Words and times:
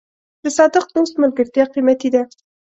د 0.43 0.45
صادق 0.57 0.85
دوست 0.95 1.13
ملګرتیا 1.21 1.65
قیمتي 1.73 2.09
ده. 2.15 2.21